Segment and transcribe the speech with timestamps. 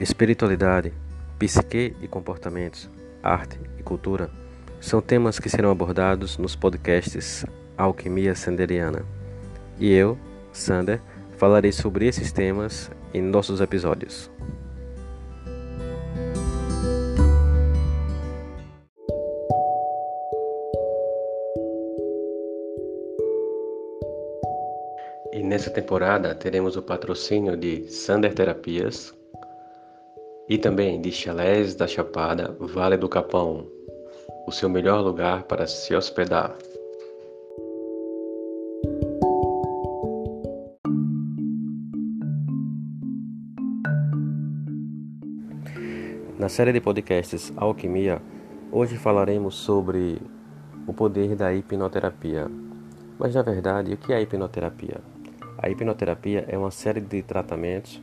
[0.00, 0.94] Espiritualidade,
[1.38, 2.88] psique e comportamentos,
[3.22, 4.30] arte e cultura
[4.80, 7.44] são temas que serão abordados nos podcasts
[7.76, 9.04] Alquimia Sanderiana.
[9.78, 10.16] E eu,
[10.54, 11.02] Sander,
[11.36, 14.30] falarei sobre esses temas em nossos episódios.
[25.30, 29.19] E nessa temporada teremos o patrocínio de Sander Terapias,
[30.50, 33.68] e também de Chalés da Chapada, Vale do Capão,
[34.48, 36.56] o seu melhor lugar para se hospedar.
[46.36, 48.20] Na série de podcasts Alquimia,
[48.72, 50.20] hoje falaremos sobre
[50.84, 52.50] o poder da hipnoterapia.
[53.16, 55.00] Mas na verdade, o que é a hipnoterapia?
[55.58, 58.02] A hipnoterapia é uma série de tratamentos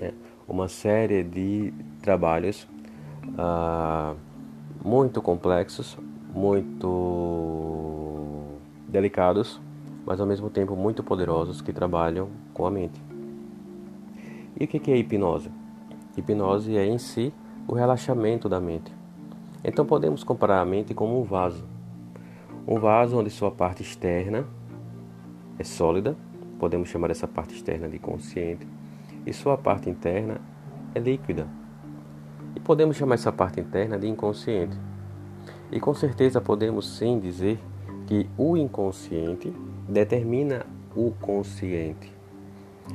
[0.00, 0.12] né,
[0.52, 2.68] uma série de trabalhos
[3.24, 4.14] uh,
[4.84, 5.96] muito complexos,
[6.34, 7.70] muito
[8.86, 9.58] delicados,
[10.04, 13.02] mas ao mesmo tempo muito poderosos que trabalham com a mente.
[14.60, 15.50] E o que é hipnose?
[16.18, 17.32] Hipnose é em si
[17.66, 18.94] o relaxamento da mente.
[19.64, 21.64] Então podemos comparar a mente como um vaso.
[22.68, 24.44] Um vaso onde sua parte externa
[25.58, 26.14] é sólida,
[26.58, 28.68] podemos chamar essa parte externa de consciente,
[29.26, 30.40] e sua parte interna
[30.94, 31.46] é líquida.
[32.54, 34.76] E podemos chamar essa parte interna de inconsciente.
[35.70, 37.58] E com certeza podemos sim dizer
[38.06, 39.52] que o inconsciente
[39.88, 42.12] determina o consciente.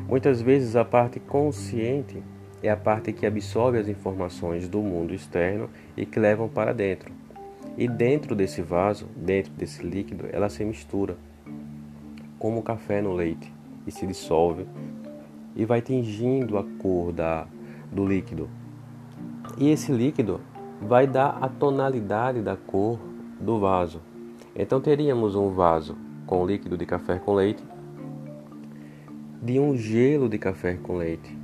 [0.08, 2.22] Muitas vezes a parte consciente
[2.62, 7.12] é a parte que absorve as informações do mundo externo e que levam para dentro.
[7.78, 11.16] E dentro desse vaso, dentro desse líquido, ela se mistura,
[12.40, 13.54] como o café no leite,
[13.86, 14.66] e se dissolve
[15.58, 17.48] e vai tingindo a cor da,
[17.92, 18.48] do líquido.
[19.58, 20.40] E esse líquido
[20.80, 23.00] vai dar a tonalidade da cor
[23.42, 24.00] do vaso.
[24.56, 25.98] Então teríamos um vaso
[26.28, 27.64] com líquido de café com leite,
[29.42, 31.36] de um gelo de café com leite.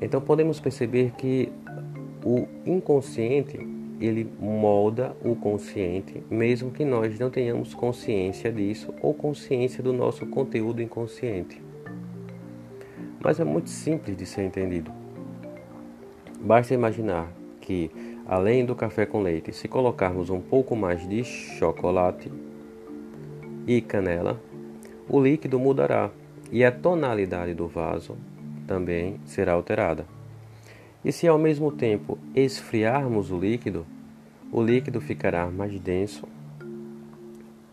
[0.00, 1.50] Então podemos perceber que
[2.24, 3.58] o inconsciente
[4.00, 10.26] ele molda o consciente, mesmo que nós não tenhamos consciência disso ou consciência do nosso
[10.26, 11.63] conteúdo inconsciente
[13.24, 14.92] mas é muito simples de ser entendido.
[16.38, 17.90] Basta imaginar que,
[18.26, 22.30] além do café com leite, se colocarmos um pouco mais de chocolate
[23.66, 24.38] e canela,
[25.08, 26.10] o líquido mudará
[26.52, 28.14] e a tonalidade do vaso
[28.66, 30.06] também será alterada.
[31.02, 33.86] E se ao mesmo tempo esfriarmos o líquido,
[34.52, 36.28] o líquido ficará mais denso,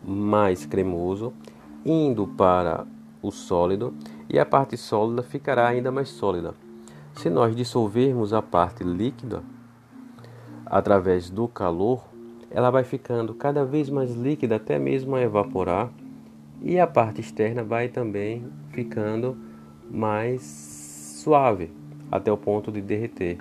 [0.02, 1.32] mais cremoso,
[1.84, 2.86] indo para
[3.22, 3.94] o sólido
[4.28, 6.54] e a parte sólida ficará ainda mais sólida.
[7.14, 9.42] Se nós dissolvermos a parte líquida
[10.66, 12.04] através do calor,
[12.50, 15.90] ela vai ficando cada vez mais líquida até mesmo evaporar
[16.60, 19.36] e a parte externa vai também ficando
[19.90, 20.42] mais
[21.22, 21.70] suave
[22.10, 23.38] até o ponto de derreter.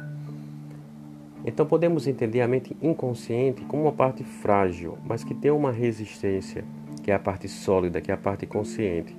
[1.44, 6.64] Então podemos entender a mente inconsciente como uma parte frágil, mas que tem uma resistência,
[7.04, 9.16] que é a parte sólida, que é a parte consciente.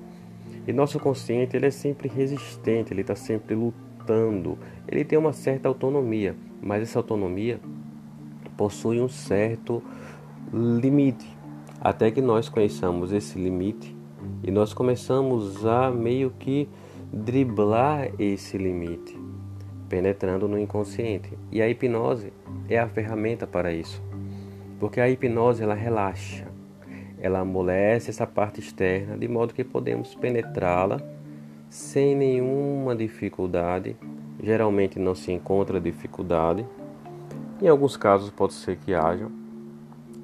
[0.66, 4.58] E nosso consciente ele é sempre resistente, ele está sempre lutando.
[4.88, 7.60] Ele tem uma certa autonomia, mas essa autonomia
[8.56, 9.82] possui um certo
[10.52, 11.26] limite.
[11.80, 13.96] Até que nós conheçamos esse limite
[14.42, 16.68] e nós começamos a meio que
[17.12, 19.18] driblar esse limite,
[19.88, 21.36] penetrando no inconsciente.
[21.50, 22.32] E a hipnose
[22.68, 24.02] é a ferramenta para isso.
[24.78, 26.46] Porque a hipnose ela relaxa,
[27.22, 31.00] ela amolece essa parte externa de modo que podemos penetrá-la
[31.70, 33.96] sem nenhuma dificuldade.
[34.42, 36.66] Geralmente não se encontra dificuldade.
[37.62, 39.28] Em alguns casos pode ser que haja.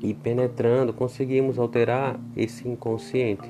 [0.02, 3.48] E penetrando conseguimos alterar esse inconsciente.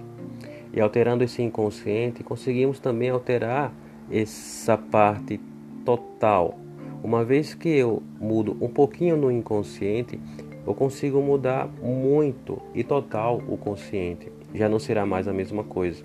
[0.70, 3.72] E alterando esse inconsciente, conseguimos também alterar
[4.10, 5.40] essa parte
[5.86, 6.58] total.
[7.02, 10.20] Uma vez que eu mudo um pouquinho no inconsciente,
[10.68, 14.30] eu consigo mudar muito e total o consciente.
[14.54, 16.04] Já não será mais a mesma coisa.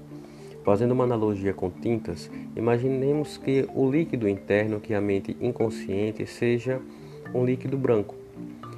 [0.64, 6.26] Fazendo uma analogia com tintas, imaginemos que o líquido interno, que é a mente inconsciente,
[6.26, 6.80] seja
[7.34, 8.16] um líquido branco.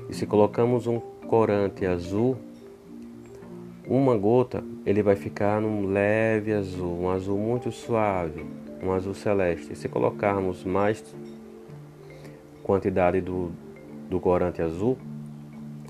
[0.09, 2.35] E se colocamos um corante azul,
[3.87, 8.43] uma gota, ele vai ficar num leve azul, um azul muito suave,
[8.81, 9.73] um azul celeste.
[9.73, 11.15] E se colocarmos mais
[12.63, 13.51] quantidade do,
[14.09, 14.97] do corante azul,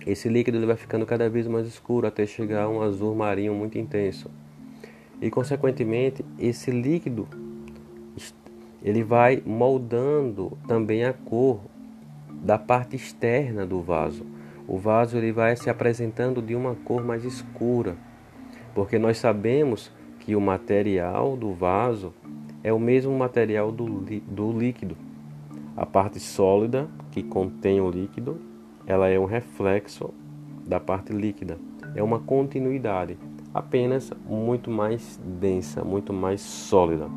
[0.06, 3.54] esse líquido ele vai ficando cada vez mais escuro até chegar a um azul marinho
[3.54, 4.30] muito intenso.
[5.22, 7.28] E consequentemente, esse líquido
[8.84, 11.60] ele vai moldando também a cor
[12.30, 14.24] da parte externa do vaso.
[14.68, 17.96] O vaso ele vai se apresentando de uma cor mais escura,
[18.75, 22.13] porque nós sabemos que o material do vaso
[22.63, 24.96] é o mesmo material do, do líquido.
[25.75, 28.40] A parte sólida que contém o líquido,
[28.88, 30.14] ela é um reflexo
[30.66, 31.58] da parte líquida.
[31.96, 33.18] É uma continuidade,
[33.54, 37.10] apenas muito mais densa, muito mais sólida.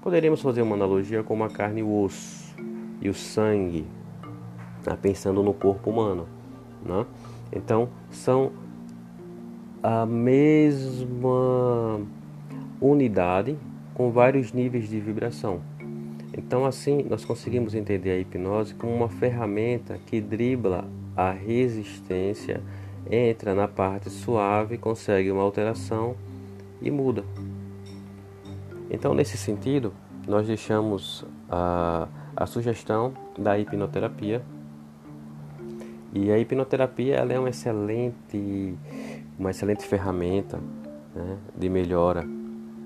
[0.00, 2.46] Poderíamos fazer uma analogia com a carne e o osso
[3.00, 3.86] e o sangue,
[4.86, 6.26] né, pensando no corpo humano.
[6.84, 7.04] Né?
[7.52, 8.52] Então, são
[9.82, 12.00] a mesma
[12.80, 13.56] unidade
[13.94, 15.60] com vários níveis de vibração.
[16.36, 20.84] Então, assim, nós conseguimos entender a hipnose como uma ferramenta que dribla
[21.16, 22.60] a resistência,
[23.10, 26.14] entra na parte suave, consegue uma alteração
[26.82, 27.24] e muda.
[28.90, 29.94] Então, nesse sentido,
[30.28, 32.06] nós deixamos a,
[32.36, 34.42] a sugestão da hipnoterapia.
[36.12, 38.74] E a hipnoterapia ela é uma excelente,
[39.38, 40.58] uma excelente ferramenta
[41.14, 42.26] né, de melhora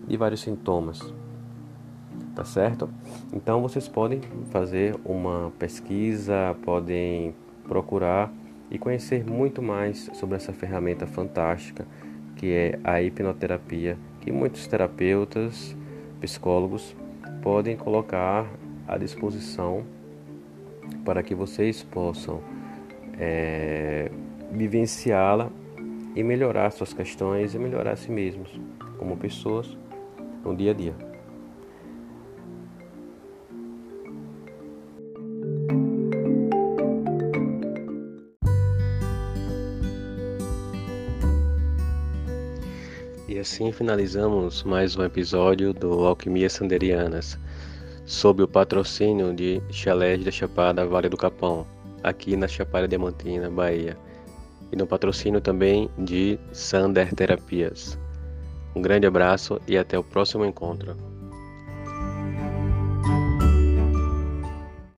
[0.07, 1.13] de vários sintomas.
[2.41, 2.89] Tá certo?
[3.35, 7.35] Então vocês podem fazer uma pesquisa, podem
[7.65, 8.33] procurar
[8.71, 11.87] e conhecer muito mais sobre essa ferramenta fantástica
[12.37, 15.77] que é a hipnoterapia, que muitos terapeutas,
[16.19, 16.97] psicólogos
[17.43, 18.47] podem colocar
[18.89, 19.85] à disposição
[21.05, 22.41] para que vocês possam
[23.19, 24.11] é,
[24.51, 25.51] vivenciá-la
[26.17, 28.59] e melhorar suas questões e melhorar a si mesmos
[28.97, 29.77] como pessoas
[30.43, 31.10] no dia a dia.
[43.31, 47.39] E assim finalizamos mais um episódio do Alquimia Sanderianas,
[48.05, 51.65] sob o patrocínio de Chalés da Chapada Vale do Capão,
[52.03, 53.97] aqui na Chapada Diamantina, Bahia,
[54.73, 57.97] e no patrocínio também de Sander Terapias.
[58.75, 60.97] Um grande abraço e até o próximo encontro.